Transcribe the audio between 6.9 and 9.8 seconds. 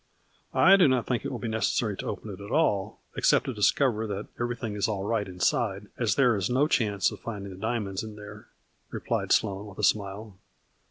of finding the diamonds in there," replied Sloane with